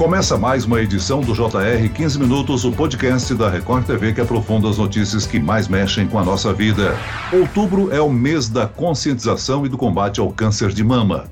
Começa 0.00 0.38
mais 0.38 0.64
uma 0.64 0.80
edição 0.80 1.20
do 1.20 1.34
JR 1.34 1.86
15 1.94 2.18
Minutos, 2.18 2.64
o 2.64 2.72
podcast 2.72 3.34
da 3.34 3.50
Record 3.50 3.84
TV 3.84 4.14
que 4.14 4.22
aprofunda 4.22 4.66
as 4.66 4.78
notícias 4.78 5.26
que 5.26 5.38
mais 5.38 5.68
mexem 5.68 6.08
com 6.08 6.18
a 6.18 6.24
nossa 6.24 6.54
vida. 6.54 6.96
Outubro 7.30 7.92
é 7.92 8.00
o 8.00 8.08
mês 8.08 8.48
da 8.48 8.66
conscientização 8.66 9.66
e 9.66 9.68
do 9.68 9.76
combate 9.76 10.18
ao 10.18 10.32
câncer 10.32 10.70
de 10.72 10.82
mama. 10.82 11.26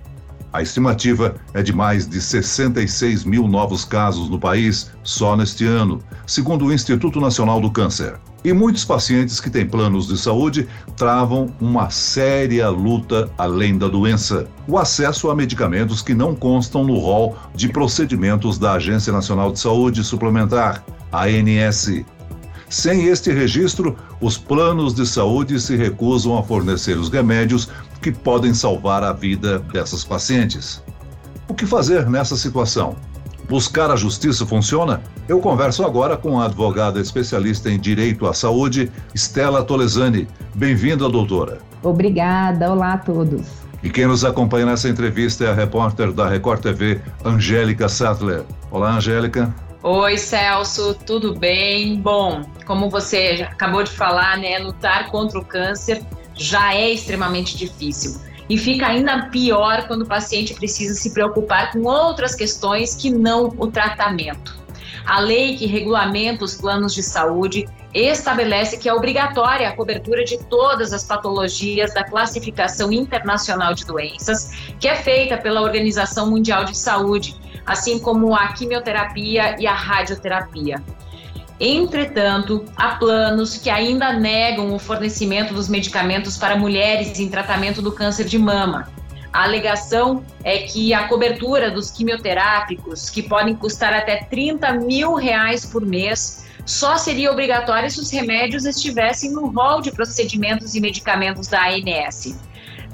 A 0.53 0.61
estimativa 0.61 1.37
é 1.55 1.63
de 1.63 1.73
mais 1.73 2.07
de 2.07 2.21
66 2.21 3.25
mil 3.25 3.49
novos 3.49 3.87
casos 3.87 4.29
no 4.29 4.39
país 4.39 4.91
só 5.03 5.35
neste 5.35 5.65
ano, 5.65 6.03
segundo 6.27 6.67
o 6.67 6.73
Instituto 6.73 7.23
Nacional 7.23 7.63
do 7.63 7.71
Câncer. 7.71 8.21
E 8.45 8.53
muitos 8.53 8.85
pacientes 8.85 9.41
que 9.41 9.51
têm 9.51 9.67
planos 9.67 10.07
de 10.07 10.17
saúde 10.17 10.69
travam 10.97 11.53
uma 11.61 11.91
séria 11.91 12.69
luta 12.69 13.29
além 13.37 13.77
da 13.77 13.89
doença: 13.89 14.47
o 14.67 14.79
acesso 14.79 15.29
a 15.29 15.35
medicamentos 15.35 16.03
que 16.03 16.15
não 16.15 16.35
constam 16.37 16.85
no 16.85 16.99
rol 16.99 17.37
de 17.55 17.69
procedimentos 17.69 18.59
da 18.59 18.75
Agência 18.75 19.13
Nacional 19.13 19.53
de 19.53 19.59
Saúde 19.59 20.05
Suplementar, 20.05 20.85
ANS. 21.13 22.05
Sem 22.69 23.07
este 23.07 23.33
registro, 23.33 23.97
os 24.21 24.37
planos 24.37 24.95
de 24.95 25.07
saúde 25.07 25.59
se 25.59 25.75
recusam 25.75 26.37
a 26.37 26.43
fornecer 26.43 26.99
os 26.99 27.09
remédios 27.09 27.69
que 28.01 28.13
podem 28.13 28.53
salvar 28.53 29.03
a 29.03 29.13
vida 29.13 29.59
dessas 29.73 30.05
pacientes. 30.05 30.83
O 31.49 31.55
que 31.55 31.67
fazer 31.67 32.09
nessa 32.09 32.37
situação? 32.37 32.95
Buscar 33.49 33.91
a 33.91 33.97
justiça 33.97 34.45
funciona? 34.45 35.01
Eu 35.29 35.41
converso 35.41 35.85
agora 35.85 36.17
com 36.17 36.41
a 36.41 36.47
advogada 36.47 36.99
especialista 36.99 37.69
em 37.69 37.79
direito 37.79 38.27
à 38.27 38.33
saúde, 38.33 38.91
Stella 39.15 39.63
Tolesani. 39.63 40.27
Bem-vinda, 40.55 41.07
doutora. 41.07 41.59
Obrigada, 41.83 42.73
olá 42.73 42.95
a 42.95 42.99
todos. 42.99 43.47
E 43.83 43.91
quem 43.91 44.07
nos 44.07 44.25
acompanha 44.25 44.65
nessa 44.65 44.89
entrevista 44.89 45.45
é 45.45 45.51
a 45.51 45.55
repórter 45.55 46.13
da 46.13 46.27
Record 46.27 46.63
TV, 46.63 47.03
Angélica 47.23 47.91
Sattler. 47.91 48.43
Olá, 48.71 48.93
Angélica. 48.93 49.55
Oi, 49.83 50.17
Celso, 50.17 50.95
tudo 51.07 51.39
bem? 51.39 52.01
Bom, 52.01 52.41
como 52.65 52.89
você 52.89 53.47
acabou 53.53 53.83
de 53.83 53.91
falar, 53.91 54.39
né, 54.39 54.59
lutar 54.59 55.11
contra 55.11 55.39
o 55.39 55.45
câncer 55.45 56.03
já 56.33 56.75
é 56.75 56.91
extremamente 56.91 57.55
difícil. 57.55 58.19
E 58.49 58.57
fica 58.57 58.87
ainda 58.87 59.27
pior 59.27 59.87
quando 59.87 60.03
o 60.03 60.07
paciente 60.07 60.55
precisa 60.55 60.95
se 60.95 61.13
preocupar 61.13 61.71
com 61.71 61.83
outras 61.83 62.35
questões 62.35 62.95
que 62.95 63.11
não 63.11 63.53
o 63.59 63.67
tratamento. 63.67 64.58
A 65.05 65.21
lei 65.21 65.57
que 65.57 65.67
regulamenta 65.67 66.45
os 66.45 66.55
planos 66.55 66.95
de 66.95 67.03
saúde 67.03 67.67
estabelece 67.93 68.77
que 68.77 68.89
é 68.89 68.95
obrigatória 68.95 69.69
a 69.69 69.73
cobertura 69.73 70.25
de 70.25 70.39
todas 70.45 70.93
as 70.93 71.05
patologias 71.05 71.95
da 71.95 72.05
classificação 72.05 72.93
internacional 72.93 73.75
de 73.75 73.85
doenças, 73.85 74.73
que 74.79 74.87
é 74.87 74.97
feita 74.97 75.37
pela 75.37 75.63
Organização 75.63 76.31
Mundial 76.31 76.65
de 76.65 76.77
Saúde, 76.77 77.37
assim 77.65 77.99
como 77.99 78.35
a 78.35 78.49
quimioterapia 78.49 79.57
e 79.59 79.67
a 79.67 79.75
radioterapia. 79.75 80.83
Entretanto, 81.61 82.65
há 82.77 82.91
planos 82.97 83.57
que 83.57 83.69
ainda 83.69 84.13
negam 84.13 84.73
o 84.73 84.79
fornecimento 84.79 85.53
dos 85.53 85.69
medicamentos 85.69 86.37
para 86.37 86.57
mulheres 86.57 87.19
em 87.19 87.29
tratamento 87.29 87.83
do 87.83 87.91
câncer 87.91 88.27
de 88.27 88.39
mama. 88.39 88.89
A 89.33 89.45
alegação 89.45 90.25
é 90.43 90.59
que 90.59 90.95
a 90.95 91.07
cobertura 91.07 91.71
dos 91.71 91.91
quimioterápicos, 91.91 93.11
que 93.11 93.23
podem 93.23 93.55
custar 93.55 93.93
até 93.93 94.25
30 94.25 94.73
mil 94.75 95.15
reais 95.15 95.65
por 95.65 95.85
mês, 95.85 96.47
só 96.65 96.97
seria 96.97 97.31
obrigatória 97.31 97.89
se 97.89 98.01
os 98.01 98.11
remédios 98.11 98.65
estivessem 98.65 99.33
no 99.33 99.49
rol 99.49 99.81
de 99.81 99.91
procedimentos 99.91 100.75
e 100.75 100.81
medicamentos 100.81 101.49
da 101.49 101.67
ANS. 101.69 102.39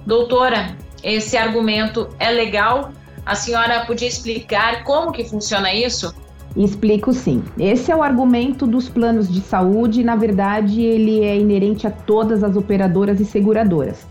Doutora, 0.07 0.77
esse 1.03 1.37
argumento 1.37 2.09
é 2.19 2.31
legal? 2.31 2.93
A 3.25 3.35
senhora 3.35 3.85
podia 3.87 4.09
explicar 4.09 4.85
como 4.85 5.13
que 5.13 5.25
funciona 5.25 5.73
isso? 5.73 6.15
Explico 6.57 7.13
sim. 7.13 7.43
Esse 7.59 7.91
é 7.91 7.97
o 7.97 8.03
argumento 8.03 8.67
dos 8.67 8.89
planos 8.89 9.33
de 9.33 9.41
saúde, 9.41 10.05
na 10.05 10.15
verdade, 10.15 10.83
ele 10.83 11.25
é 11.25 11.37
inerente 11.37 11.87
a 11.87 11.91
todas 11.91 12.45
as 12.45 12.55
operadoras 12.55 13.19
e 13.19 13.25
seguradoras. 13.25 14.07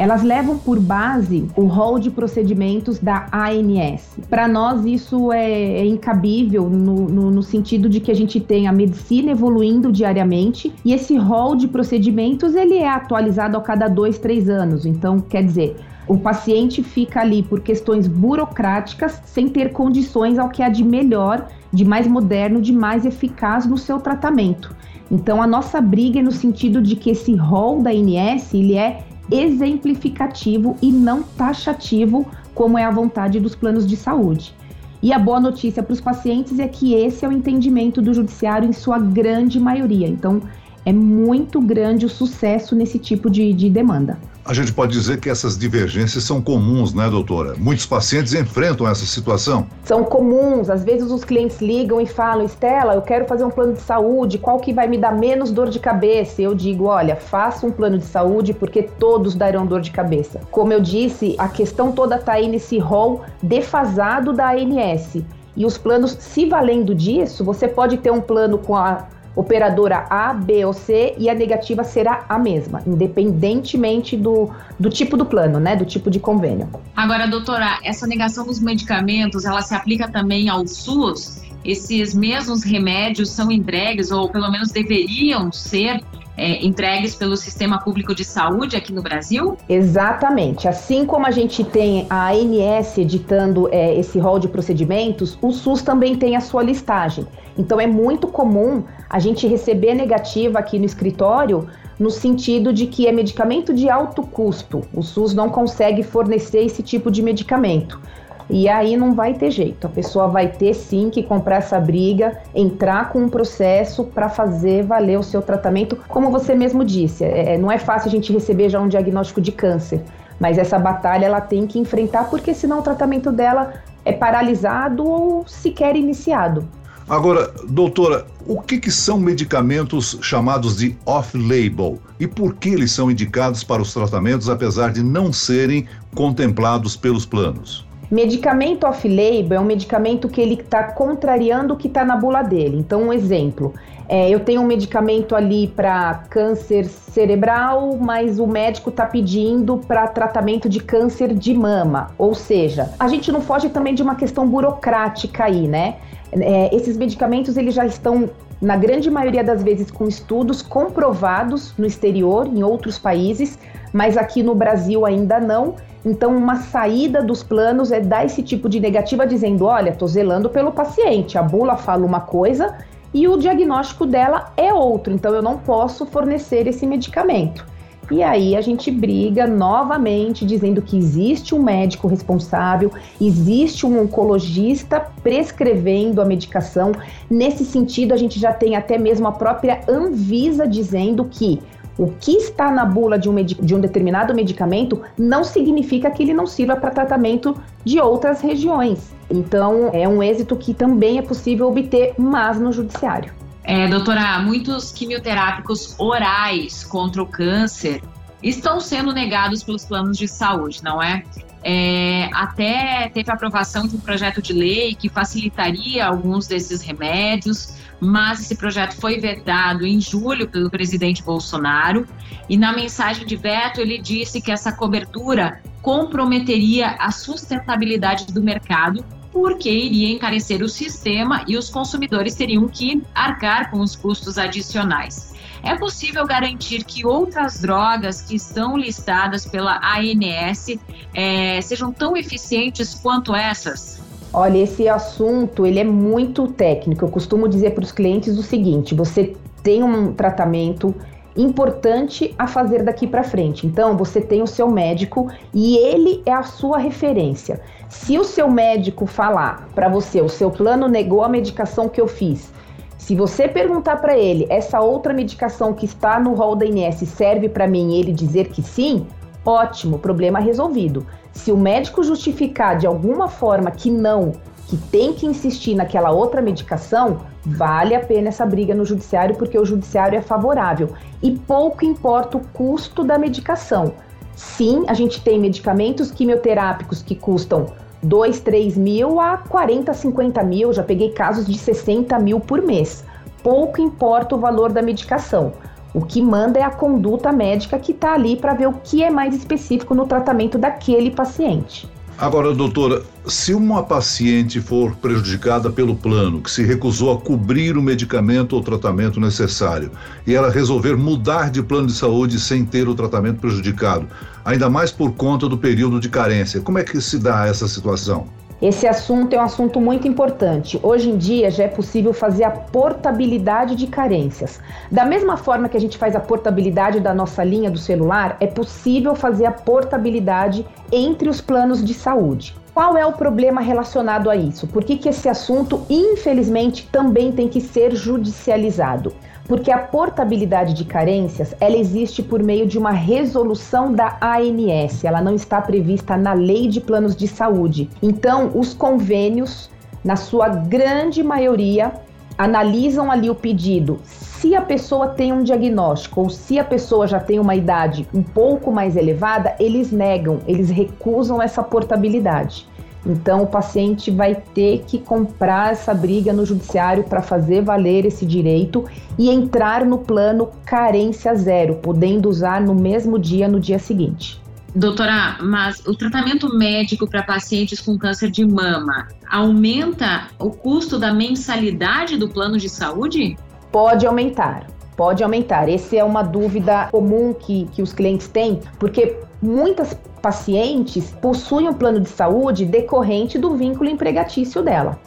Elas 0.00 0.22
levam 0.22 0.56
por 0.56 0.80
base 0.80 1.46
o 1.54 1.66
rol 1.66 1.98
de 1.98 2.10
procedimentos 2.10 2.98
da 2.98 3.26
ANS. 3.30 4.16
Para 4.30 4.48
nós, 4.48 4.86
isso 4.86 5.30
é, 5.30 5.52
é 5.52 5.84
incabível 5.84 6.70
no, 6.70 7.06
no, 7.06 7.30
no, 7.30 7.42
sentido 7.42 7.86
de 7.86 8.00
que 8.00 8.10
a 8.10 8.14
gente 8.14 8.40
tem 8.40 8.66
a 8.66 8.72
medicina 8.72 9.32
evoluindo 9.32 9.92
diariamente 9.92 10.72
e 10.86 10.94
esse 10.94 11.18
rol 11.18 11.54
de 11.54 11.68
procedimentos 11.68 12.54
ele 12.54 12.78
é 12.78 12.88
atualizado 12.88 13.58
a 13.58 13.60
cada 13.60 13.88
dois, 13.88 14.18
três 14.18 14.48
anos. 14.48 14.86
Então, 14.86 15.20
quer 15.20 15.44
dizer, 15.44 15.76
o 16.08 16.16
paciente 16.16 16.82
fica 16.82 17.20
ali 17.20 17.42
por 17.42 17.60
questões 17.60 18.08
burocráticas 18.08 19.20
sem 19.26 19.50
ter 19.50 19.70
condições 19.70 20.38
ao 20.38 20.48
que 20.48 20.62
há 20.62 20.70
de 20.70 20.82
melhor 20.82 21.46
de 21.70 21.84
mais 21.84 22.06
moderno, 22.06 22.62
de 22.62 22.72
mais 22.72 23.04
eficaz 23.04 23.66
no 23.66 23.76
seu 23.76 24.00
tratamento. 24.00 24.74
Então, 25.10 25.42
a 25.42 25.46
nossa 25.46 25.78
briga 25.78 26.20
é 26.20 26.22
no 26.22 26.32
sentido 26.32 26.80
de 26.80 26.96
que 26.96 27.10
esse 27.10 27.34
rol 27.34 27.82
da 27.82 27.92
INS 27.92 28.54
ele 28.54 28.76
é 28.76 29.09
exemplificativo 29.30 30.76
e 30.82 30.90
não 30.90 31.22
taxativo, 31.22 32.26
como 32.54 32.78
é 32.78 32.84
a 32.84 32.90
vontade 32.90 33.38
dos 33.40 33.54
planos 33.54 33.86
de 33.86 33.96
saúde. 33.96 34.54
E 35.02 35.12
a 35.12 35.18
boa 35.18 35.40
notícia 35.40 35.82
para 35.82 35.92
os 35.92 36.00
pacientes 36.00 36.58
é 36.58 36.68
que 36.68 36.94
esse 36.94 37.24
é 37.24 37.28
o 37.28 37.32
entendimento 37.32 38.02
do 38.02 38.12
judiciário 38.12 38.68
em 38.68 38.72
sua 38.72 38.98
grande 38.98 39.58
maioria. 39.58 40.06
Então, 40.06 40.42
é 40.84 40.92
muito 40.92 41.60
grande 41.60 42.06
o 42.06 42.08
sucesso 42.08 42.74
nesse 42.74 42.98
tipo 42.98 43.30
de, 43.30 43.52
de 43.52 43.68
demanda. 43.68 44.18
A 44.44 44.54
gente 44.54 44.72
pode 44.72 44.92
dizer 44.92 45.20
que 45.20 45.28
essas 45.28 45.56
divergências 45.56 46.24
são 46.24 46.40
comuns, 46.40 46.94
né, 46.94 47.08
doutora? 47.08 47.54
Muitos 47.58 47.84
pacientes 47.86 48.32
enfrentam 48.32 48.88
essa 48.88 49.04
situação. 49.04 49.66
São 49.84 50.02
comuns. 50.02 50.70
Às 50.70 50.82
vezes 50.82 51.10
os 51.10 51.24
clientes 51.24 51.60
ligam 51.60 52.00
e 52.00 52.06
falam: 52.06 52.46
Estela, 52.46 52.94
eu 52.94 53.02
quero 53.02 53.26
fazer 53.26 53.44
um 53.44 53.50
plano 53.50 53.74
de 53.74 53.82
saúde, 53.82 54.38
qual 54.38 54.58
que 54.58 54.72
vai 54.72 54.88
me 54.88 54.96
dar 54.96 55.12
menos 55.12 55.52
dor 55.52 55.68
de 55.68 55.78
cabeça? 55.78 56.40
Eu 56.40 56.54
digo: 56.54 56.84
olha, 56.84 57.14
faça 57.14 57.66
um 57.66 57.70
plano 57.70 57.98
de 57.98 58.06
saúde 58.06 58.54
porque 58.54 58.82
todos 58.82 59.34
darão 59.34 59.66
dor 59.66 59.82
de 59.82 59.90
cabeça. 59.90 60.40
Como 60.50 60.72
eu 60.72 60.80
disse, 60.80 61.36
a 61.38 61.48
questão 61.48 61.92
toda 61.92 62.16
está 62.16 62.32
aí 62.32 62.48
nesse 62.48 62.78
rol 62.78 63.22
defasado 63.42 64.32
da 64.32 64.50
ANS. 64.52 65.18
E 65.54 65.66
os 65.66 65.76
planos, 65.76 66.16
se 66.18 66.46
valendo 66.46 66.94
disso, 66.94 67.44
você 67.44 67.68
pode 67.68 67.98
ter 67.98 68.10
um 68.10 68.20
plano 68.20 68.56
com 68.58 68.74
a 68.74 69.06
operadora 69.34 70.06
A, 70.10 70.32
B 70.32 70.64
ou 70.64 70.72
C 70.72 71.14
e 71.18 71.28
a 71.28 71.34
negativa 71.34 71.84
será 71.84 72.24
a 72.28 72.38
mesma, 72.38 72.82
independentemente 72.86 74.16
do, 74.16 74.50
do 74.78 74.90
tipo 74.90 75.16
do 75.16 75.24
plano, 75.24 75.60
né, 75.60 75.76
do 75.76 75.84
tipo 75.84 76.10
de 76.10 76.18
convênio. 76.18 76.68
Agora, 76.96 77.26
doutora, 77.26 77.78
essa 77.84 78.06
negação 78.06 78.44
dos 78.46 78.60
medicamentos, 78.60 79.44
ela 79.44 79.62
se 79.62 79.74
aplica 79.74 80.08
também 80.08 80.48
ao 80.48 80.66
SUS? 80.66 81.42
Esses 81.64 82.14
mesmos 82.14 82.64
remédios 82.64 83.30
são 83.30 83.50
entregues, 83.52 84.10
ou 84.10 84.28
pelo 84.30 84.50
menos 84.50 84.70
deveriam 84.70 85.52
ser, 85.52 86.00
é, 86.36 86.64
entregues 86.64 87.14
pelo 87.14 87.36
Sistema 87.36 87.78
Público 87.78 88.14
de 88.14 88.24
Saúde 88.24 88.74
aqui 88.74 88.94
no 88.94 89.02
Brasil? 89.02 89.58
Exatamente. 89.68 90.66
Assim 90.66 91.04
como 91.04 91.26
a 91.26 91.30
gente 91.30 91.62
tem 91.62 92.06
a 92.08 92.30
ANS 92.30 92.96
editando 92.96 93.68
é, 93.70 93.94
esse 93.98 94.18
rol 94.18 94.38
de 94.38 94.48
procedimentos, 94.48 95.36
o 95.42 95.52
SUS 95.52 95.82
também 95.82 96.16
tem 96.16 96.36
a 96.36 96.40
sua 96.40 96.62
listagem. 96.62 97.26
Então 97.60 97.78
é 97.78 97.86
muito 97.86 98.26
comum 98.26 98.84
a 99.08 99.18
gente 99.18 99.46
receber 99.46 99.94
negativa 99.94 100.58
aqui 100.58 100.78
no 100.78 100.86
escritório 100.86 101.68
no 101.98 102.10
sentido 102.10 102.72
de 102.72 102.86
que 102.86 103.06
é 103.06 103.12
medicamento 103.12 103.74
de 103.74 103.90
alto 103.90 104.22
custo. 104.22 104.80
O 104.94 105.02
SUS 105.02 105.34
não 105.34 105.50
consegue 105.50 106.02
fornecer 106.02 106.64
esse 106.64 106.82
tipo 106.82 107.10
de 107.10 107.22
medicamento. 107.22 108.00
E 108.48 108.66
aí 108.66 108.96
não 108.96 109.14
vai 109.14 109.34
ter 109.34 109.50
jeito. 109.50 109.86
A 109.86 109.90
pessoa 109.90 110.26
vai 110.26 110.48
ter 110.48 110.72
sim 110.72 111.10
que 111.10 111.22
comprar 111.22 111.56
essa 111.56 111.78
briga, 111.78 112.38
entrar 112.54 113.10
com 113.10 113.20
um 113.24 113.28
processo 113.28 114.04
para 114.04 114.30
fazer 114.30 114.82
valer 114.82 115.18
o 115.18 115.22
seu 115.22 115.42
tratamento. 115.42 115.98
Como 116.08 116.30
você 116.30 116.54
mesmo 116.54 116.82
disse, 116.82 117.22
é, 117.22 117.58
não 117.58 117.70
é 117.70 117.76
fácil 117.76 118.08
a 118.08 118.10
gente 118.10 118.32
receber 118.32 118.70
já 118.70 118.80
um 118.80 118.88
diagnóstico 118.88 119.40
de 119.40 119.52
câncer, 119.52 120.00
mas 120.40 120.56
essa 120.56 120.78
batalha 120.78 121.26
ela 121.26 121.42
tem 121.42 121.66
que 121.66 121.78
enfrentar 121.78 122.30
porque 122.30 122.54
senão 122.54 122.78
o 122.78 122.82
tratamento 122.82 123.30
dela 123.30 123.74
é 124.02 124.12
paralisado 124.12 125.06
ou 125.06 125.46
sequer 125.46 125.94
iniciado. 125.94 126.66
Agora, 127.10 127.52
doutora, 127.68 128.24
o 128.46 128.62
que, 128.62 128.78
que 128.78 128.90
são 128.92 129.18
medicamentos 129.18 130.16
chamados 130.22 130.76
de 130.76 130.96
off-label 131.04 132.00
e 132.20 132.26
por 132.28 132.54
que 132.54 132.68
eles 132.68 132.92
são 132.92 133.10
indicados 133.10 133.64
para 133.64 133.82
os 133.82 133.92
tratamentos 133.92 134.48
apesar 134.48 134.92
de 134.92 135.02
não 135.02 135.32
serem 135.32 135.88
contemplados 136.14 136.96
pelos 136.96 137.26
planos? 137.26 137.84
Medicamento 138.10 138.84
off-label 138.84 139.56
é 139.56 139.60
um 139.60 139.64
medicamento 139.64 140.28
que 140.28 140.40
ele 140.40 140.54
está 140.54 140.82
contrariando 140.82 141.74
o 141.74 141.76
que 141.76 141.86
está 141.86 142.04
na 142.04 142.16
bula 142.16 142.42
dele. 142.42 142.76
Então, 142.76 143.04
um 143.04 143.12
exemplo, 143.12 143.72
é, 144.08 144.28
eu 144.28 144.40
tenho 144.40 144.62
um 144.62 144.66
medicamento 144.66 145.36
ali 145.36 145.68
para 145.68 146.24
câncer 146.28 146.86
cerebral, 146.86 147.96
mas 147.96 148.40
o 148.40 148.46
médico 148.48 148.90
está 148.90 149.06
pedindo 149.06 149.78
para 149.78 150.08
tratamento 150.08 150.68
de 150.68 150.80
câncer 150.80 151.32
de 151.32 151.54
mama. 151.54 152.10
Ou 152.18 152.34
seja, 152.34 152.90
a 152.98 153.06
gente 153.06 153.30
não 153.30 153.40
foge 153.40 153.68
também 153.68 153.94
de 153.94 154.02
uma 154.02 154.16
questão 154.16 154.48
burocrática 154.48 155.44
aí, 155.44 155.68
né? 155.68 155.98
É, 156.32 156.74
esses 156.74 156.96
medicamentos 156.96 157.56
eles 157.56 157.72
já 157.72 157.86
estão 157.86 158.28
na 158.60 158.76
grande 158.76 159.10
maioria 159.10 159.42
das 159.42 159.62
vezes 159.62 159.90
com 159.90 160.06
estudos 160.06 160.60
comprovados 160.60 161.74
no 161.78 161.86
exterior, 161.86 162.46
em 162.46 162.62
outros 162.62 162.98
países, 162.98 163.58
mas 163.92 164.16
aqui 164.16 164.42
no 164.42 164.54
Brasil 164.54 165.06
ainda 165.06 165.40
não. 165.40 165.76
Então, 166.04 166.36
uma 166.36 166.56
saída 166.56 167.22
dos 167.22 167.42
planos 167.42 167.90
é 167.90 168.00
dar 168.00 168.24
esse 168.24 168.42
tipo 168.42 168.68
de 168.68 168.80
negativa 168.80 169.26
dizendo: 169.26 169.64
olha, 169.64 169.90
estou 169.90 170.08
zelando 170.08 170.48
pelo 170.50 170.72
paciente. 170.72 171.38
A 171.38 171.42
bula 171.42 171.76
fala 171.76 172.04
uma 172.04 172.20
coisa 172.20 172.76
e 173.12 173.26
o 173.26 173.36
diagnóstico 173.36 174.06
dela 174.06 174.52
é 174.56 174.72
outro, 174.72 175.12
então 175.12 175.34
eu 175.34 175.42
não 175.42 175.58
posso 175.58 176.06
fornecer 176.06 176.66
esse 176.66 176.86
medicamento. 176.86 177.66
E 178.10 178.22
aí 178.22 178.56
a 178.56 178.60
gente 178.60 178.90
briga 178.90 179.46
novamente 179.46 180.44
dizendo 180.44 180.82
que 180.82 180.98
existe 180.98 181.54
um 181.54 181.62
médico 181.62 182.08
responsável, 182.08 182.90
existe 183.20 183.86
um 183.86 184.02
oncologista 184.02 185.00
prescrevendo 185.22 186.20
a 186.20 186.24
medicação. 186.24 186.90
Nesse 187.30 187.64
sentido, 187.64 188.12
a 188.12 188.16
gente 188.16 188.40
já 188.40 188.52
tem 188.52 188.74
até 188.74 188.98
mesmo 188.98 189.28
a 189.28 189.32
própria 189.32 189.80
Anvisa 189.88 190.66
dizendo 190.66 191.24
que 191.24 191.60
o 191.96 192.08
que 192.18 192.32
está 192.32 192.70
na 192.70 192.84
bula 192.84 193.18
de 193.18 193.28
um, 193.28 193.34
de 193.34 193.74
um 193.74 193.80
determinado 193.80 194.34
medicamento 194.34 195.02
não 195.18 195.44
significa 195.44 196.10
que 196.10 196.22
ele 196.22 196.32
não 196.32 196.46
sirva 196.46 196.74
para 196.74 196.90
tratamento 196.90 197.54
de 197.84 198.00
outras 198.00 198.40
regiões. 198.40 199.12
Então, 199.30 199.90
é 199.92 200.08
um 200.08 200.22
êxito 200.22 200.56
que 200.56 200.72
também 200.72 201.18
é 201.18 201.22
possível 201.22 201.68
obter, 201.68 202.14
mas 202.18 202.58
no 202.58 202.72
judiciário. 202.72 203.39
É, 203.62 203.88
doutora, 203.88 204.38
muitos 204.40 204.90
quimioterápicos 204.90 205.94
orais 205.98 206.84
contra 206.84 207.22
o 207.22 207.26
câncer 207.26 208.02
estão 208.42 208.80
sendo 208.80 209.12
negados 209.12 209.62
pelos 209.62 209.84
planos 209.84 210.16
de 210.16 210.26
saúde, 210.26 210.82
não 210.82 211.02
é? 211.02 211.22
É, 211.62 212.30
até 212.32 213.10
teve 213.12 213.30
a 213.30 213.34
aprovação 213.34 213.86
de 213.86 213.94
um 213.94 214.00
projeto 214.00 214.40
de 214.40 214.54
lei 214.54 214.94
que 214.94 215.10
facilitaria 215.10 216.06
alguns 216.06 216.46
desses 216.46 216.80
remédios, 216.80 217.74
mas 218.00 218.40
esse 218.40 218.56
projeto 218.56 218.96
foi 218.96 219.20
vetado 219.20 219.86
em 219.86 220.00
julho 220.00 220.48
pelo 220.48 220.70
presidente 220.70 221.22
Bolsonaro. 221.22 222.06
E 222.48 222.56
na 222.56 222.72
mensagem 222.72 223.26
de 223.26 223.36
veto, 223.36 223.80
ele 223.80 223.98
disse 223.98 224.40
que 224.40 224.50
essa 224.50 224.72
cobertura 224.72 225.60
comprometeria 225.82 226.96
a 226.98 227.10
sustentabilidade 227.10 228.32
do 228.32 228.42
mercado 228.42 229.04
porque 229.32 229.70
iria 229.70 230.12
encarecer 230.12 230.62
o 230.62 230.68
sistema 230.68 231.44
e 231.46 231.56
os 231.56 231.70
consumidores 231.70 232.34
teriam 232.34 232.66
que 232.68 233.02
arcar 233.14 233.70
com 233.70 233.80
os 233.80 233.94
custos 233.94 234.38
adicionais. 234.38 235.30
É 235.62 235.76
possível 235.76 236.26
garantir 236.26 236.84
que 236.84 237.06
outras 237.06 237.60
drogas 237.60 238.22
que 238.22 238.34
estão 238.34 238.76
listadas 238.76 239.44
pela 239.46 239.78
ANS 239.78 240.78
é, 241.14 241.60
sejam 241.60 241.92
tão 241.92 242.16
eficientes 242.16 242.94
quanto 242.94 243.34
essas? 243.34 244.00
Olha, 244.32 244.58
esse 244.58 244.88
assunto 244.88 245.66
ele 245.66 245.80
é 245.80 245.84
muito 245.84 246.46
técnico. 246.48 247.04
Eu 247.04 247.08
costumo 247.08 247.48
dizer 247.48 247.70
para 247.70 247.84
os 247.84 247.92
clientes 247.92 248.38
o 248.38 248.42
seguinte: 248.42 248.94
você 248.94 249.36
tem 249.62 249.82
um 249.82 250.12
tratamento 250.14 250.94
importante 251.36 252.34
a 252.38 252.46
fazer 252.46 252.82
daqui 252.82 253.06
para 253.06 253.22
frente. 253.22 253.66
Então, 253.66 253.96
você 253.96 254.20
tem 254.20 254.42
o 254.42 254.46
seu 254.46 254.68
médico 254.68 255.30
e 255.54 255.76
ele 255.76 256.22
é 256.26 256.32
a 256.32 256.42
sua 256.42 256.78
referência. 256.78 257.60
Se 257.88 258.18
o 258.18 258.24
seu 258.24 258.48
médico 258.50 259.06
falar 259.06 259.68
para 259.74 259.88
você, 259.88 260.20
o 260.20 260.28
seu 260.28 260.50
plano 260.50 260.88
negou 260.88 261.22
a 261.22 261.28
medicação 261.28 261.88
que 261.88 262.00
eu 262.00 262.08
fiz, 262.08 262.52
se 263.00 263.16
você 263.16 263.48
perguntar 263.48 263.96
para 263.96 264.16
ele, 264.16 264.46
essa 264.50 264.78
outra 264.80 265.14
medicação 265.14 265.72
que 265.72 265.86
está 265.86 266.20
no 266.20 266.34
rol 266.34 266.54
da 266.54 266.66
INS 266.66 266.98
serve 267.08 267.48
para 267.48 267.66
mim 267.66 267.98
ele 267.98 268.12
dizer 268.12 268.50
que 268.50 268.62
sim, 268.62 269.06
ótimo, 269.44 269.98
problema 269.98 270.38
resolvido. 270.38 271.06
Se 271.32 271.50
o 271.50 271.56
médico 271.56 272.02
justificar 272.02 272.76
de 272.76 272.86
alguma 272.86 273.26
forma 273.26 273.70
que 273.70 273.90
não, 273.90 274.32
que 274.70 274.76
tem 274.76 275.12
que 275.12 275.26
insistir 275.26 275.74
naquela 275.74 276.12
outra 276.12 276.40
medicação, 276.40 277.22
vale 277.44 277.92
a 277.92 277.98
pena 277.98 278.28
essa 278.28 278.46
briga 278.46 278.72
no 278.72 278.84
judiciário 278.84 279.34
porque 279.34 279.58
o 279.58 279.64
judiciário 279.64 280.16
é 280.16 280.22
favorável 280.22 280.90
e 281.20 281.32
pouco 281.32 281.84
importa 281.84 282.36
o 282.36 282.48
custo 282.52 283.02
da 283.02 283.18
medicação. 283.18 283.92
Sim, 284.36 284.84
a 284.86 284.94
gente 284.94 285.20
tem 285.22 285.40
medicamentos 285.40 286.12
quimioterápicos 286.12 287.02
que 287.02 287.16
custam 287.16 287.66
2, 288.04 288.38
3 288.38 288.76
mil 288.76 289.18
a 289.18 289.38
40, 289.38 289.92
50 289.92 290.42
mil. 290.44 290.72
Já 290.72 290.84
peguei 290.84 291.10
casos 291.10 291.46
de 291.46 291.58
60 291.58 292.16
mil 292.20 292.38
por 292.38 292.62
mês. 292.62 293.04
Pouco 293.42 293.80
importa 293.80 294.36
o 294.36 294.38
valor 294.38 294.70
da 294.70 294.80
medicação. 294.80 295.52
O 295.92 296.04
que 296.04 296.22
manda 296.22 296.60
é 296.60 296.62
a 296.62 296.70
conduta 296.70 297.32
médica 297.32 297.76
que 297.76 297.90
está 297.90 298.14
ali 298.14 298.36
para 298.36 298.54
ver 298.54 298.68
o 298.68 298.74
que 298.74 299.02
é 299.02 299.10
mais 299.10 299.34
específico 299.34 299.96
no 299.96 300.06
tratamento 300.06 300.56
daquele 300.56 301.10
paciente. 301.10 301.90
Agora, 302.20 302.52
doutora, 302.52 303.02
se 303.26 303.54
uma 303.54 303.82
paciente 303.82 304.60
for 304.60 304.94
prejudicada 304.96 305.70
pelo 305.70 305.96
plano, 305.96 306.42
que 306.42 306.50
se 306.50 306.62
recusou 306.62 307.10
a 307.10 307.18
cobrir 307.18 307.78
o 307.78 307.82
medicamento 307.82 308.52
ou 308.54 308.62
tratamento 308.62 309.18
necessário, 309.18 309.90
e 310.26 310.34
ela 310.34 310.50
resolver 310.50 310.98
mudar 310.98 311.50
de 311.50 311.62
plano 311.62 311.86
de 311.86 311.94
saúde 311.94 312.38
sem 312.38 312.62
ter 312.62 312.86
o 312.86 312.94
tratamento 312.94 313.40
prejudicado, 313.40 314.06
ainda 314.44 314.68
mais 314.68 314.92
por 314.92 315.12
conta 315.12 315.48
do 315.48 315.56
período 315.56 315.98
de 315.98 316.10
carência, 316.10 316.60
como 316.60 316.78
é 316.78 316.84
que 316.84 317.00
se 317.00 317.18
dá 317.18 317.46
essa 317.46 317.66
situação? 317.66 318.28
Esse 318.60 318.86
assunto 318.86 319.32
é 319.32 319.38
um 319.38 319.42
assunto 319.42 319.80
muito 319.80 320.06
importante. 320.06 320.78
Hoje 320.82 321.08
em 321.08 321.16
dia 321.16 321.50
já 321.50 321.64
é 321.64 321.68
possível 321.68 322.12
fazer 322.12 322.44
a 322.44 322.50
portabilidade 322.50 323.74
de 323.74 323.86
carências. 323.86 324.60
Da 324.90 325.06
mesma 325.06 325.38
forma 325.38 325.66
que 325.66 325.78
a 325.78 325.80
gente 325.80 325.96
faz 325.96 326.14
a 326.14 326.20
portabilidade 326.20 327.00
da 327.00 327.14
nossa 327.14 327.42
linha 327.42 327.70
do 327.70 327.78
celular, 327.78 328.36
é 328.38 328.46
possível 328.46 329.14
fazer 329.14 329.46
a 329.46 329.50
portabilidade 329.50 330.66
entre 330.92 331.30
os 331.30 331.40
planos 331.40 331.82
de 331.82 331.94
saúde. 331.94 332.54
Qual 332.74 332.98
é 332.98 333.06
o 333.06 333.14
problema 333.14 333.62
relacionado 333.62 334.28
a 334.28 334.36
isso? 334.36 334.66
Por 334.66 334.84
que, 334.84 334.98
que 334.98 335.08
esse 335.08 335.26
assunto, 335.26 335.86
infelizmente, 335.88 336.86
também 336.92 337.32
tem 337.32 337.48
que 337.48 337.62
ser 337.62 337.94
judicializado? 337.94 339.14
Porque 339.46 339.70
a 339.70 339.78
portabilidade 339.78 340.74
de 340.74 340.84
carências 340.84 341.54
ela 341.60 341.76
existe 341.76 342.22
por 342.22 342.42
meio 342.42 342.66
de 342.66 342.78
uma 342.78 342.90
resolução 342.90 343.92
da 343.92 344.18
ANS, 344.20 345.04
ela 345.04 345.20
não 345.20 345.34
está 345.34 345.60
prevista 345.60 346.16
na 346.16 346.32
lei 346.32 346.68
de 346.68 346.80
planos 346.80 347.16
de 347.16 347.26
saúde. 347.26 347.90
Então, 348.02 348.50
os 348.54 348.74
convênios, 348.74 349.70
na 350.04 350.16
sua 350.16 350.48
grande 350.48 351.22
maioria, 351.22 351.92
analisam 352.38 353.10
ali 353.10 353.28
o 353.28 353.34
pedido. 353.34 354.00
Se 354.04 354.54
a 354.56 354.62
pessoa 354.62 355.08
tem 355.08 355.30
um 355.30 355.42
diagnóstico 355.42 356.22
ou 356.22 356.30
se 356.30 356.58
a 356.58 356.64
pessoa 356.64 357.06
já 357.06 357.20
tem 357.20 357.38
uma 357.38 357.54
idade 357.54 358.08
um 358.14 358.22
pouco 358.22 358.72
mais 358.72 358.96
elevada, 358.96 359.54
eles 359.60 359.92
negam, 359.92 360.38
eles 360.46 360.70
recusam 360.70 361.42
essa 361.42 361.62
portabilidade. 361.62 362.66
Então, 363.04 363.42
o 363.42 363.46
paciente 363.46 364.10
vai 364.10 364.34
ter 364.34 364.84
que 364.86 364.98
comprar 364.98 365.72
essa 365.72 365.94
briga 365.94 366.32
no 366.32 366.44
judiciário 366.44 367.04
para 367.04 367.22
fazer 367.22 367.62
valer 367.62 368.04
esse 368.04 368.26
direito 368.26 368.84
e 369.18 369.30
entrar 369.30 369.84
no 369.84 369.98
plano 369.98 370.50
carência 370.64 371.34
zero, 371.34 371.76
podendo 371.76 372.28
usar 372.28 372.60
no 372.60 372.74
mesmo 372.74 373.18
dia, 373.18 373.48
no 373.48 373.58
dia 373.58 373.78
seguinte. 373.78 374.40
Doutora, 374.74 375.38
mas 375.40 375.84
o 375.84 375.96
tratamento 375.96 376.56
médico 376.56 377.08
para 377.08 377.24
pacientes 377.24 377.80
com 377.80 377.98
câncer 377.98 378.30
de 378.30 378.44
mama 378.44 379.08
aumenta 379.28 380.28
o 380.38 380.50
custo 380.50 380.96
da 380.96 381.12
mensalidade 381.12 382.16
do 382.16 382.28
plano 382.28 382.56
de 382.56 382.68
saúde? 382.68 383.36
Pode 383.72 384.06
aumentar, 384.06 384.66
pode 384.96 385.22
aumentar. 385.22 385.68
Essa 385.68 385.96
é 385.96 386.04
uma 386.04 386.22
dúvida 386.22 386.88
comum 386.90 387.32
que, 387.32 387.66
que 387.72 387.82
os 387.82 387.92
clientes 387.92 388.28
têm, 388.28 388.60
porque 388.78 389.16
muitas 389.40 389.94
pacientes 390.20 391.10
possuem 391.20 391.68
um 391.68 391.74
plano 391.74 392.00
de 392.00 392.08
saúde 392.08 392.64
decorrente 392.64 393.38
do 393.38 393.56
vínculo 393.56 393.88
empregatício 393.88 394.62
dela. 394.62 394.98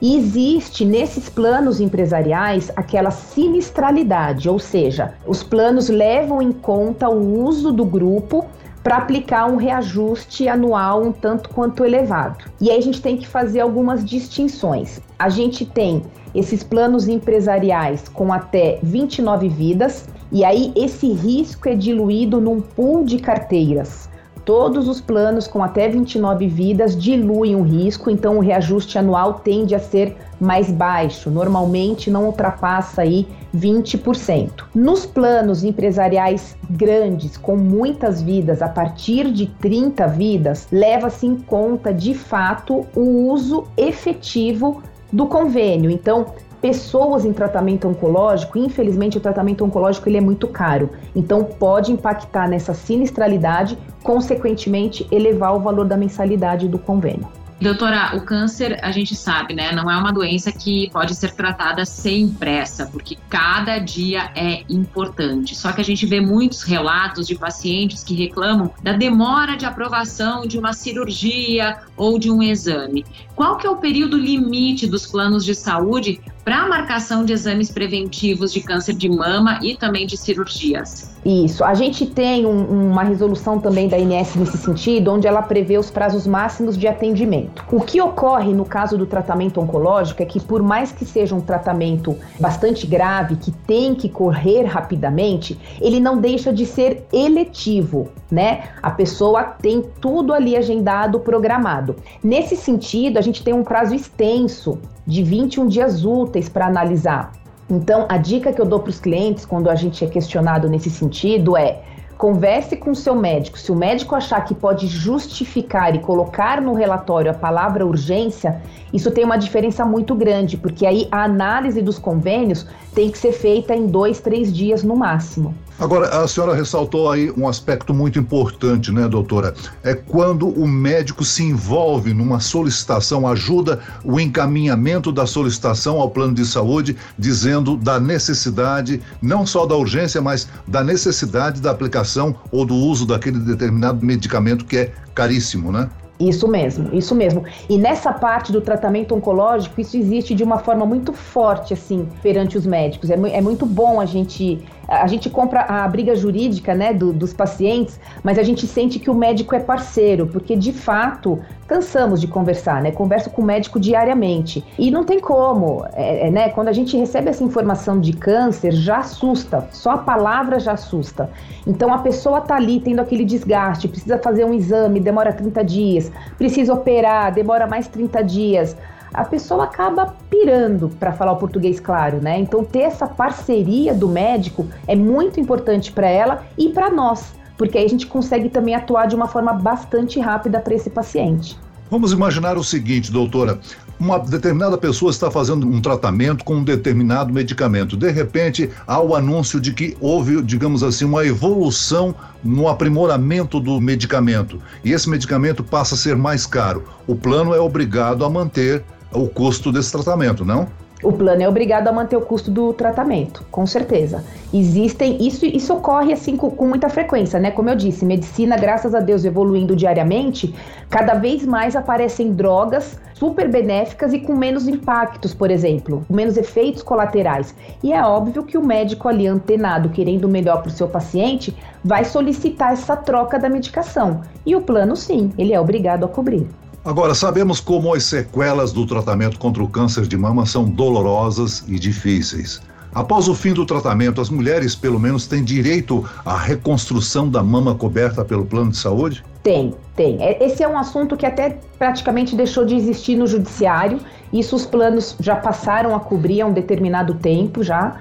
E 0.00 0.16
existe 0.16 0.84
nesses 0.84 1.28
planos 1.28 1.80
empresariais 1.80 2.70
aquela 2.76 3.10
sinistralidade, 3.10 4.48
ou 4.48 4.58
seja, 4.58 5.14
os 5.26 5.42
planos 5.42 5.88
levam 5.88 6.42
em 6.42 6.52
conta 6.52 7.08
o 7.08 7.42
uso 7.42 7.72
do 7.72 7.84
grupo 7.84 8.44
para 8.82 8.98
aplicar 8.98 9.46
um 9.46 9.56
reajuste 9.56 10.46
anual 10.46 11.02
um 11.02 11.10
tanto 11.10 11.48
quanto 11.48 11.84
elevado. 11.86 12.44
E 12.60 12.70
aí 12.70 12.76
a 12.76 12.82
gente 12.82 13.00
tem 13.00 13.16
que 13.16 13.26
fazer 13.26 13.60
algumas 13.60 14.04
distinções. 14.04 15.00
A 15.18 15.30
gente 15.30 15.64
tem 15.64 16.02
esses 16.34 16.62
planos 16.62 17.08
empresariais 17.08 18.08
com 18.08 18.32
até 18.32 18.78
29 18.82 19.48
vidas, 19.48 20.08
e 20.32 20.44
aí 20.44 20.72
esse 20.74 21.12
risco 21.12 21.68
é 21.68 21.74
diluído 21.74 22.40
num 22.40 22.60
pool 22.60 23.04
de 23.04 23.18
carteiras. 23.18 24.08
Todos 24.44 24.88
os 24.88 25.00
planos 25.00 25.46
com 25.46 25.62
até 25.62 25.88
29 25.88 26.46
vidas 26.46 26.94
diluem 26.94 27.56
o 27.56 27.62
risco, 27.62 28.10
então 28.10 28.36
o 28.36 28.40
reajuste 28.40 28.98
anual 28.98 29.34
tende 29.34 29.74
a 29.74 29.78
ser 29.78 30.16
mais 30.38 30.70
baixo, 30.70 31.30
normalmente 31.30 32.10
não 32.10 32.26
ultrapassa 32.26 33.00
aí 33.00 33.26
20%. 33.56 34.64
Nos 34.74 35.06
planos 35.06 35.64
empresariais 35.64 36.58
grandes, 36.68 37.38
com 37.38 37.56
muitas 37.56 38.20
vidas, 38.20 38.60
a 38.60 38.68
partir 38.68 39.32
de 39.32 39.46
30 39.46 40.06
vidas, 40.08 40.68
leva-se 40.70 41.26
em 41.26 41.36
conta 41.36 41.94
de 41.94 42.12
fato 42.12 42.84
o 42.94 43.30
uso 43.30 43.64
efetivo 43.78 44.82
do 45.14 45.26
convênio. 45.26 45.90
Então, 45.90 46.26
pessoas 46.60 47.24
em 47.24 47.32
tratamento 47.32 47.86
oncológico, 47.86 48.58
infelizmente 48.58 49.16
o 49.16 49.20
tratamento 49.20 49.64
oncológico 49.64 50.08
ele 50.08 50.16
é 50.16 50.20
muito 50.20 50.48
caro, 50.48 50.90
então 51.14 51.44
pode 51.44 51.92
impactar 51.92 52.48
nessa 52.48 52.74
sinistralidade, 52.74 53.78
consequentemente 54.02 55.06
elevar 55.12 55.54
o 55.54 55.60
valor 55.60 55.86
da 55.86 55.96
mensalidade 55.96 56.66
do 56.68 56.78
convênio. 56.78 57.28
Doutora, 57.60 58.16
o 58.16 58.20
câncer, 58.20 58.78
a 58.82 58.90
gente 58.90 59.14
sabe, 59.14 59.54
né? 59.54 59.72
Não 59.72 59.90
é 59.90 59.96
uma 59.96 60.12
doença 60.12 60.50
que 60.50 60.90
pode 60.90 61.14
ser 61.14 61.32
tratada 61.32 61.84
sem 61.84 62.28
pressa, 62.28 62.86
porque 62.86 63.16
cada 63.28 63.78
dia 63.78 64.30
é 64.34 64.64
importante. 64.68 65.54
Só 65.54 65.72
que 65.72 65.80
a 65.80 65.84
gente 65.84 66.04
vê 66.04 66.20
muitos 66.20 66.62
relatos 66.62 67.26
de 67.26 67.36
pacientes 67.36 68.02
que 68.02 68.14
reclamam 68.14 68.72
da 68.82 68.92
demora 68.92 69.56
de 69.56 69.64
aprovação 69.64 70.46
de 70.46 70.58
uma 70.58 70.72
cirurgia 70.72 71.78
ou 71.96 72.18
de 72.18 72.30
um 72.30 72.42
exame. 72.42 73.04
Qual 73.36 73.56
que 73.56 73.66
é 73.66 73.70
o 73.70 73.76
período 73.76 74.18
limite 74.18 74.86
dos 74.86 75.06
planos 75.06 75.44
de 75.44 75.54
saúde 75.54 76.20
para 76.44 76.62
a 76.62 76.68
marcação 76.68 77.24
de 77.24 77.32
exames 77.32 77.70
preventivos 77.70 78.52
de 78.52 78.60
câncer 78.60 78.94
de 78.94 79.08
mama 79.08 79.60
e 79.62 79.76
também 79.76 80.06
de 80.06 80.16
cirurgias? 80.16 81.13
Isso. 81.24 81.64
A 81.64 81.72
gente 81.72 82.04
tem 82.04 82.44
um, 82.44 82.90
uma 82.90 83.02
resolução 83.02 83.58
também 83.58 83.88
da 83.88 83.98
INS 83.98 84.34
nesse 84.36 84.58
sentido, 84.58 85.10
onde 85.10 85.26
ela 85.26 85.40
prevê 85.40 85.78
os 85.78 85.90
prazos 85.90 86.26
máximos 86.26 86.76
de 86.76 86.86
atendimento. 86.86 87.64
O 87.72 87.80
que 87.80 88.00
ocorre 88.00 88.52
no 88.52 88.64
caso 88.64 88.98
do 88.98 89.06
tratamento 89.06 89.58
oncológico 89.58 90.22
é 90.22 90.26
que, 90.26 90.38
por 90.38 90.62
mais 90.62 90.92
que 90.92 91.04
seja 91.06 91.34
um 91.34 91.40
tratamento 91.40 92.14
bastante 92.38 92.86
grave, 92.86 93.36
que 93.36 93.50
tem 93.50 93.94
que 93.94 94.08
correr 94.08 94.64
rapidamente, 94.64 95.58
ele 95.80 95.98
não 95.98 96.18
deixa 96.18 96.52
de 96.52 96.66
ser 96.66 97.06
eletivo, 97.10 98.08
né? 98.30 98.64
A 98.82 98.90
pessoa 98.90 99.44
tem 99.44 99.82
tudo 100.00 100.34
ali 100.34 100.56
agendado, 100.56 101.20
programado. 101.20 101.96
Nesse 102.22 102.54
sentido, 102.54 103.16
a 103.16 103.22
gente 103.22 103.42
tem 103.42 103.54
um 103.54 103.64
prazo 103.64 103.94
extenso 103.94 104.78
de 105.06 105.22
21 105.22 105.68
dias 105.68 106.04
úteis 106.04 106.48
para 106.48 106.66
analisar. 106.66 107.32
Então, 107.68 108.06
a 108.08 108.18
dica 108.18 108.52
que 108.52 108.60
eu 108.60 108.66
dou 108.66 108.80
para 108.80 108.90
os 108.90 109.00
clientes 109.00 109.44
quando 109.44 109.70
a 109.70 109.74
gente 109.74 110.04
é 110.04 110.08
questionado 110.08 110.68
nesse 110.68 110.90
sentido 110.90 111.56
é: 111.56 111.80
converse 112.18 112.76
com 112.76 112.90
o 112.90 112.94
seu 112.94 113.14
médico. 113.14 113.58
Se 113.58 113.72
o 113.72 113.76
médico 113.76 114.14
achar 114.14 114.44
que 114.44 114.54
pode 114.54 114.86
justificar 114.86 115.94
e 115.94 115.98
colocar 115.98 116.60
no 116.60 116.74
relatório 116.74 117.30
a 117.30 117.34
palavra 117.34 117.86
urgência, 117.86 118.60
isso 118.92 119.10
tem 119.10 119.24
uma 119.24 119.36
diferença 119.36 119.84
muito 119.84 120.14
grande, 120.14 120.56
porque 120.56 120.86
aí 120.86 121.08
a 121.10 121.24
análise 121.24 121.80
dos 121.80 121.98
convênios 121.98 122.66
tem 122.94 123.10
que 123.10 123.18
ser 123.18 123.32
feita 123.32 123.74
em 123.74 123.86
dois, 123.86 124.20
três 124.20 124.52
dias 124.52 124.82
no 124.82 124.96
máximo. 124.96 125.54
Agora, 125.78 126.22
a 126.22 126.28
senhora 126.28 126.54
ressaltou 126.54 127.10
aí 127.10 127.32
um 127.36 127.48
aspecto 127.48 127.92
muito 127.92 128.16
importante, 128.16 128.92
né, 128.92 129.08
doutora? 129.08 129.54
É 129.82 129.92
quando 129.92 130.48
o 130.48 130.68
médico 130.68 131.24
se 131.24 131.42
envolve 131.42 132.14
numa 132.14 132.38
solicitação, 132.38 133.26
ajuda 133.26 133.80
o 134.04 134.20
encaminhamento 134.20 135.10
da 135.10 135.26
solicitação 135.26 136.00
ao 136.00 136.08
plano 136.10 136.32
de 136.32 136.46
saúde, 136.46 136.96
dizendo 137.18 137.76
da 137.76 137.98
necessidade, 137.98 139.02
não 139.20 139.44
só 139.44 139.66
da 139.66 139.74
urgência, 139.74 140.22
mas 140.22 140.48
da 140.66 140.84
necessidade 140.84 141.60
da 141.60 141.72
aplicação 141.72 142.36
ou 142.52 142.64
do 142.64 142.76
uso 142.76 143.04
daquele 143.04 143.40
determinado 143.40 144.04
medicamento 144.06 144.64
que 144.64 144.76
é 144.76 144.92
caríssimo, 145.12 145.72
né? 145.72 145.90
Isso 146.18 146.46
mesmo, 146.46 146.94
isso 146.94 147.12
mesmo. 147.12 147.42
E 147.68 147.76
nessa 147.76 148.12
parte 148.12 148.52
do 148.52 148.60
tratamento 148.60 149.14
oncológico, 149.14 149.80
isso 149.80 149.96
existe 149.96 150.32
de 150.32 150.44
uma 150.44 150.58
forma 150.58 150.86
muito 150.86 151.12
forte, 151.12 151.74
assim, 151.74 152.08
perante 152.22 152.56
os 152.56 152.64
médicos. 152.64 153.10
É, 153.10 153.14
é 153.14 153.40
muito 153.40 153.66
bom 153.66 154.00
a 154.00 154.06
gente 154.06 154.64
a 154.88 155.06
gente 155.06 155.30
compra 155.30 155.62
a 155.62 155.86
briga 155.88 156.14
jurídica 156.14 156.74
né, 156.74 156.92
do, 156.92 157.12
dos 157.12 157.32
pacientes, 157.32 157.98
mas 158.22 158.38
a 158.38 158.42
gente 158.42 158.66
sente 158.66 158.98
que 158.98 159.10
o 159.10 159.14
médico 159.14 159.54
é 159.54 159.60
parceiro, 159.60 160.26
porque 160.26 160.56
de 160.56 160.72
fato 160.72 161.40
cansamos 161.66 162.20
de 162.20 162.28
conversar, 162.28 162.82
né? 162.82 162.90
Converso 162.90 163.30
com 163.30 163.40
o 163.40 163.44
médico 163.44 163.80
diariamente. 163.80 164.62
E 164.78 164.90
não 164.90 165.02
tem 165.02 165.18
como, 165.18 165.84
é, 165.94 166.28
é, 166.28 166.30
né? 166.30 166.48
Quando 166.50 166.68
a 166.68 166.72
gente 166.72 166.96
recebe 166.96 167.30
essa 167.30 167.42
informação 167.42 167.98
de 167.98 168.12
câncer, 168.12 168.72
já 168.72 168.98
assusta, 168.98 169.66
só 169.72 169.92
a 169.92 169.98
palavra 169.98 170.60
já 170.60 170.72
assusta. 170.72 171.30
Então 171.66 171.92
a 171.92 171.98
pessoa 171.98 172.40
tá 172.40 172.56
ali 172.56 172.80
tendo 172.80 173.00
aquele 173.00 173.24
desgaste, 173.24 173.88
precisa 173.88 174.18
fazer 174.18 174.44
um 174.44 174.52
exame, 174.52 175.00
demora 175.00 175.32
30 175.32 175.64
dias, 175.64 176.12
precisa 176.36 176.74
operar, 176.74 177.32
demora 177.32 177.66
mais 177.66 177.88
30 177.88 178.22
dias 178.22 178.76
a 179.14 179.24
pessoa 179.24 179.64
acaba 179.64 180.14
pirando, 180.28 180.88
para 180.98 181.12
falar 181.12 181.32
o 181.32 181.36
português 181.36 181.78
claro, 181.78 182.20
né? 182.20 182.38
Então, 182.40 182.64
ter 182.64 182.80
essa 182.80 183.06
parceria 183.06 183.94
do 183.94 184.08
médico 184.08 184.66
é 184.88 184.96
muito 184.96 185.38
importante 185.38 185.92
para 185.92 186.08
ela 186.08 186.44
e 186.58 186.70
para 186.70 186.90
nós, 186.90 187.32
porque 187.56 187.78
aí 187.78 187.84
a 187.84 187.88
gente 187.88 188.08
consegue 188.08 188.48
também 188.48 188.74
atuar 188.74 189.06
de 189.06 189.14
uma 189.14 189.28
forma 189.28 189.52
bastante 189.52 190.18
rápida 190.18 190.58
para 190.58 190.74
esse 190.74 190.90
paciente. 190.90 191.56
Vamos 191.90 192.12
imaginar 192.12 192.56
o 192.56 192.64
seguinte, 192.64 193.12
doutora. 193.12 193.60
Uma 194.00 194.18
determinada 194.18 194.76
pessoa 194.76 195.12
está 195.12 195.30
fazendo 195.30 195.64
um 195.64 195.80
tratamento 195.80 196.44
com 196.44 196.56
um 196.56 196.64
determinado 196.64 197.32
medicamento. 197.32 197.96
De 197.96 198.10
repente, 198.10 198.68
há 198.86 199.00
o 199.00 199.14
anúncio 199.14 199.60
de 199.60 199.72
que 199.72 199.96
houve, 200.00 200.42
digamos 200.42 200.82
assim, 200.82 201.04
uma 201.04 201.24
evolução 201.24 202.12
no 202.42 202.66
aprimoramento 202.66 203.60
do 203.60 203.80
medicamento. 203.80 204.60
E 204.82 204.90
esse 204.90 205.08
medicamento 205.08 205.62
passa 205.62 205.94
a 205.94 205.98
ser 205.98 206.16
mais 206.16 206.44
caro. 206.46 206.84
O 207.06 207.14
plano 207.14 207.54
é 207.54 207.60
obrigado 207.60 208.24
a 208.24 208.30
manter 208.30 208.82
o 209.14 209.28
custo 209.28 209.72
desse 209.72 209.92
tratamento, 209.92 210.44
não? 210.44 210.66
O 211.04 211.12
plano 211.12 211.42
é 211.42 211.48
obrigado 211.48 211.86
a 211.86 211.92
manter 211.92 212.16
o 212.16 212.22
custo 212.22 212.50
do 212.50 212.72
tratamento, 212.72 213.44
com 213.50 213.66
certeza. 213.66 214.24
Existem, 214.52 215.18
isso, 215.20 215.44
isso 215.44 215.74
ocorre 215.74 216.14
assim 216.14 216.34
com, 216.34 216.50
com, 216.50 216.66
muita 216.66 216.88
frequência, 216.88 217.38
né? 217.38 217.50
Como 217.50 217.68
eu 217.68 217.76
disse, 217.76 218.06
medicina, 218.06 218.56
graças 218.56 218.94
a 218.94 219.00
Deus, 219.00 219.22
evoluindo 219.22 219.76
diariamente, 219.76 220.54
cada 220.88 221.12
vez 221.12 221.44
mais 221.44 221.76
aparecem 221.76 222.32
drogas 222.32 222.98
super 223.12 223.50
benéficas 223.50 224.14
e 224.14 224.20
com 224.20 224.34
menos 224.34 224.66
impactos, 224.66 225.34
por 225.34 225.50
exemplo, 225.50 226.06
menos 226.08 226.38
efeitos 226.38 226.82
colaterais. 226.82 227.54
E 227.82 227.92
é 227.92 228.02
óbvio 228.02 228.42
que 228.42 228.56
o 228.56 228.64
médico 228.64 229.06
ali 229.06 229.26
antenado, 229.26 229.90
querendo 229.90 230.26
melhor 230.26 230.62
para 230.62 230.70
o 230.70 230.72
seu 230.72 230.88
paciente, 230.88 231.54
vai 231.84 232.04
solicitar 232.04 232.72
essa 232.72 232.96
troca 232.96 233.38
da 233.38 233.50
medicação. 233.50 234.22
E 234.46 234.56
o 234.56 234.62
plano, 234.62 234.96
sim, 234.96 235.30
ele 235.36 235.52
é 235.52 235.60
obrigado 235.60 236.04
a 236.04 236.08
cobrir. 236.08 236.48
Agora, 236.84 237.14
sabemos 237.14 237.60
como 237.60 237.94
as 237.94 238.04
sequelas 238.04 238.70
do 238.70 238.86
tratamento 238.86 239.38
contra 239.38 239.62
o 239.62 239.68
câncer 239.68 240.06
de 240.06 240.18
mama 240.18 240.44
são 240.44 240.64
dolorosas 240.64 241.64
e 241.66 241.78
difíceis. 241.78 242.60
Após 242.94 243.26
o 243.26 243.34
fim 243.34 243.54
do 243.54 243.64
tratamento, 243.64 244.20
as 244.20 244.28
mulheres, 244.28 244.74
pelo 244.74 245.00
menos, 245.00 245.26
têm 245.26 245.42
direito 245.42 246.04
à 246.26 246.36
reconstrução 246.36 247.26
da 247.28 247.42
mama 247.42 247.74
coberta 247.74 248.22
pelo 248.22 248.44
plano 248.44 248.70
de 248.70 248.76
saúde? 248.76 249.24
Tem, 249.42 249.74
tem. 249.96 250.22
É, 250.22 250.44
esse 250.44 250.62
é 250.62 250.68
um 250.68 250.76
assunto 250.76 251.16
que 251.16 251.24
até 251.24 251.58
praticamente 251.78 252.36
deixou 252.36 252.66
de 252.66 252.76
existir 252.76 253.16
no 253.16 253.26
judiciário. 253.26 253.98
Isso 254.30 254.54
os 254.54 254.66
planos 254.66 255.16
já 255.18 255.36
passaram 255.36 255.96
a 255.96 256.00
cobrir 256.00 256.42
há 256.42 256.46
um 256.46 256.52
determinado 256.52 257.14
tempo 257.14 257.62
já. 257.62 257.96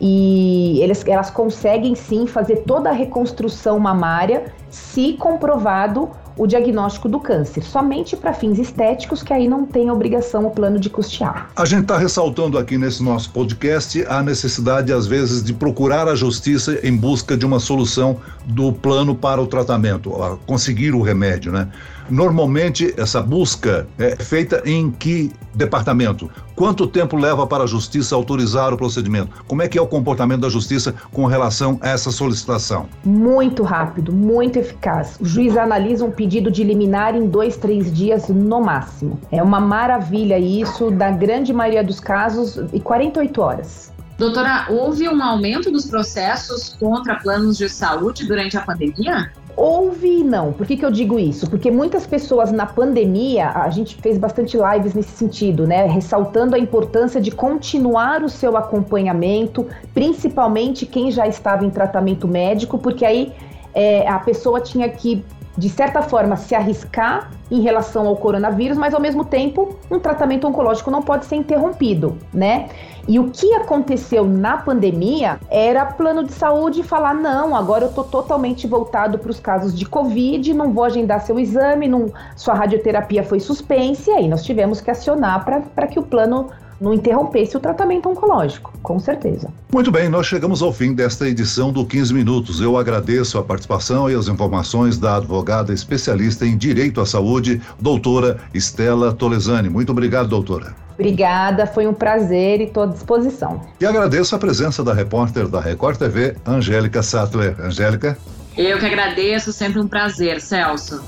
E 0.00 0.80
eles, 0.80 1.04
elas 1.08 1.28
conseguem 1.28 1.96
sim 1.96 2.26
fazer 2.28 2.58
toda 2.58 2.88
a 2.88 2.92
reconstrução 2.92 3.80
mamária 3.80 4.52
se 4.70 5.14
comprovado 5.14 6.10
o 6.38 6.46
diagnóstico 6.46 7.08
do 7.08 7.18
câncer, 7.18 7.62
somente 7.62 8.16
para 8.16 8.32
fins 8.32 8.58
estéticos, 8.58 9.22
que 9.22 9.32
aí 9.32 9.48
não 9.48 9.66
tem 9.66 9.90
obrigação 9.90 10.46
o 10.46 10.50
plano 10.50 10.78
de 10.78 10.88
custear. 10.88 11.50
A 11.56 11.64
gente 11.64 11.82
está 11.82 11.98
ressaltando 11.98 12.56
aqui 12.56 12.78
nesse 12.78 13.02
nosso 13.02 13.30
podcast 13.30 14.04
a 14.08 14.22
necessidade, 14.22 14.92
às 14.92 15.06
vezes, 15.06 15.42
de 15.42 15.52
procurar 15.52 16.06
a 16.08 16.14
justiça 16.14 16.78
em 16.82 16.96
busca 16.96 17.36
de 17.36 17.44
uma 17.44 17.58
solução 17.58 18.18
do 18.46 18.72
plano 18.72 19.14
para 19.14 19.42
o 19.42 19.46
tratamento, 19.46 20.12
conseguir 20.46 20.94
o 20.94 21.02
remédio, 21.02 21.50
né? 21.50 21.68
Normalmente, 22.10 22.94
essa 22.96 23.20
busca 23.20 23.86
é 23.98 24.16
feita 24.16 24.62
em 24.64 24.90
que 24.90 25.30
departamento? 25.54 26.30
Quanto 26.54 26.86
tempo 26.86 27.16
leva 27.16 27.46
para 27.46 27.64
a 27.64 27.66
justiça 27.66 28.14
autorizar 28.14 28.72
o 28.72 28.76
procedimento? 28.76 29.44
Como 29.46 29.62
é 29.62 29.68
que 29.68 29.78
é 29.78 29.82
o 29.82 29.86
comportamento 29.86 30.40
da 30.40 30.48
justiça 30.48 30.94
com 31.12 31.26
relação 31.26 31.78
a 31.82 31.90
essa 31.90 32.10
solicitação? 32.10 32.88
Muito 33.04 33.62
rápido, 33.62 34.12
muito 34.12 34.58
eficaz. 34.58 35.16
O 35.20 35.24
juiz 35.24 35.56
analisa 35.56 36.04
um 36.04 36.10
pedido 36.10 36.50
de 36.50 36.64
liminar 36.64 37.14
em 37.14 37.26
dois, 37.26 37.56
três 37.56 37.92
dias 37.92 38.28
no 38.28 38.60
máximo. 38.60 39.20
É 39.30 39.42
uma 39.42 39.60
maravilha 39.60 40.38
isso, 40.38 40.90
da 40.90 41.10
grande 41.10 41.52
maioria 41.52 41.84
dos 41.84 42.00
casos, 42.00 42.58
e 42.72 42.80
48 42.80 43.40
horas. 43.40 43.92
Doutora, 44.18 44.66
houve 44.68 45.08
um 45.08 45.22
aumento 45.22 45.70
dos 45.70 45.86
processos 45.86 46.70
contra 46.80 47.14
planos 47.16 47.56
de 47.56 47.68
saúde 47.68 48.26
durante 48.26 48.56
a 48.56 48.62
pandemia? 48.62 49.30
Houve 49.60 50.20
e 50.20 50.22
não. 50.22 50.52
Por 50.52 50.64
que, 50.64 50.76
que 50.76 50.84
eu 50.84 50.90
digo 50.90 51.18
isso? 51.18 51.50
Porque 51.50 51.68
muitas 51.68 52.06
pessoas 52.06 52.52
na 52.52 52.64
pandemia, 52.64 53.48
a 53.48 53.68
gente 53.70 53.96
fez 53.96 54.16
bastante 54.16 54.56
lives 54.56 54.94
nesse 54.94 55.10
sentido, 55.10 55.66
né? 55.66 55.84
Ressaltando 55.86 56.54
a 56.54 56.58
importância 56.60 57.20
de 57.20 57.32
continuar 57.32 58.22
o 58.22 58.28
seu 58.28 58.56
acompanhamento, 58.56 59.66
principalmente 59.92 60.86
quem 60.86 61.10
já 61.10 61.26
estava 61.26 61.64
em 61.64 61.70
tratamento 61.70 62.28
médico, 62.28 62.78
porque 62.78 63.04
aí 63.04 63.32
é, 63.74 64.08
a 64.08 64.20
pessoa 64.20 64.60
tinha 64.60 64.88
que 64.88 65.24
de 65.58 65.68
certa 65.68 66.02
forma, 66.02 66.36
se 66.36 66.54
arriscar 66.54 67.32
em 67.50 67.60
relação 67.60 68.06
ao 68.06 68.16
coronavírus, 68.16 68.78
mas 68.78 68.94
ao 68.94 69.00
mesmo 69.00 69.24
tempo, 69.24 69.76
um 69.90 69.98
tratamento 69.98 70.46
oncológico 70.46 70.88
não 70.88 71.02
pode 71.02 71.26
ser 71.26 71.34
interrompido, 71.34 72.16
né? 72.32 72.68
E 73.08 73.18
o 73.18 73.30
que 73.30 73.54
aconteceu 73.54 74.26
na 74.26 74.58
pandemia 74.58 75.40
era 75.48 75.86
plano 75.86 76.22
de 76.22 76.32
saúde 76.32 76.82
falar: 76.82 77.14
não, 77.14 77.56
agora 77.56 77.86
eu 77.86 77.92
tô 77.92 78.04
totalmente 78.04 78.66
voltado 78.66 79.18
para 79.18 79.30
os 79.30 79.40
casos 79.40 79.76
de 79.76 79.86
Covid, 79.86 80.52
não 80.52 80.74
vou 80.74 80.84
agendar 80.84 81.22
seu 81.22 81.40
exame, 81.40 81.88
não, 81.88 82.12
sua 82.36 82.52
radioterapia 82.52 83.24
foi 83.24 83.40
suspensa, 83.40 84.10
e 84.10 84.14
aí 84.14 84.28
nós 84.28 84.44
tivemos 84.44 84.82
que 84.82 84.90
acionar 84.90 85.42
para 85.44 85.86
que 85.86 85.98
o 85.98 86.02
plano 86.02 86.50
não 86.80 86.94
interrompesse 86.94 87.56
o 87.56 87.60
tratamento 87.60 88.08
oncológico, 88.08 88.72
com 88.82 88.98
certeza. 88.98 89.50
Muito 89.72 89.90
bem, 89.90 90.08
nós 90.08 90.26
chegamos 90.26 90.62
ao 90.62 90.72
fim 90.72 90.94
desta 90.94 91.28
edição 91.28 91.72
do 91.72 91.84
15 91.84 92.14
Minutos. 92.14 92.60
Eu 92.60 92.76
agradeço 92.76 93.38
a 93.38 93.42
participação 93.42 94.10
e 94.10 94.14
as 94.14 94.28
informações 94.28 94.98
da 94.98 95.16
advogada 95.16 95.72
especialista 95.72 96.46
em 96.46 96.56
Direito 96.56 97.00
à 97.00 97.06
Saúde, 97.06 97.60
doutora 97.80 98.38
Estela 98.54 99.12
Tolesani. 99.12 99.68
Muito 99.68 99.92
obrigado, 99.92 100.28
doutora. 100.28 100.74
Obrigada, 100.94 101.64
foi 101.64 101.86
um 101.86 101.94
prazer 101.94 102.60
e 102.60 102.64
estou 102.64 102.82
à 102.82 102.86
disposição. 102.86 103.60
E 103.80 103.86
agradeço 103.86 104.34
a 104.34 104.38
presença 104.38 104.82
da 104.82 104.92
repórter 104.92 105.46
da 105.46 105.60
Record 105.60 105.96
TV, 105.96 106.36
Angélica 106.44 107.04
Sattler. 107.04 107.54
Angélica? 107.60 108.18
Eu 108.56 108.78
que 108.80 108.86
agradeço, 108.86 109.52
sempre 109.52 109.78
um 109.78 109.86
prazer, 109.86 110.40
Celso. 110.40 111.00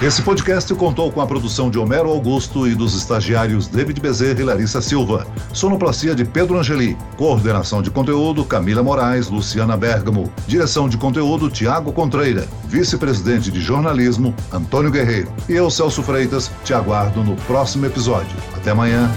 Esse 0.00 0.22
podcast 0.22 0.72
contou 0.76 1.10
com 1.10 1.20
a 1.20 1.26
produção 1.26 1.68
de 1.68 1.76
Homero 1.76 2.08
Augusto 2.08 2.68
e 2.68 2.74
dos 2.74 2.94
estagiários 2.94 3.66
David 3.66 4.00
Bezerra 4.00 4.40
e 4.40 4.44
Larissa 4.44 4.80
Silva. 4.80 5.26
Sonoplastia 5.52 6.14
de 6.14 6.24
Pedro 6.24 6.56
Angeli. 6.56 6.96
Coordenação 7.16 7.82
de 7.82 7.90
conteúdo 7.90 8.44
Camila 8.44 8.80
Moraes, 8.80 9.28
Luciana 9.28 9.76
Bergamo. 9.76 10.32
Direção 10.46 10.88
de 10.88 10.96
conteúdo 10.96 11.50
Tiago 11.50 11.92
Contreira. 11.92 12.46
Vice-presidente 12.68 13.50
de 13.50 13.60
jornalismo 13.60 14.32
Antônio 14.52 14.92
Guerreiro. 14.92 15.32
E 15.48 15.54
eu, 15.54 15.68
Celso 15.68 16.00
Freitas, 16.00 16.48
te 16.64 16.72
aguardo 16.72 17.24
no 17.24 17.34
próximo 17.34 17.84
episódio. 17.84 18.36
Até 18.54 18.70
amanhã. 18.70 19.10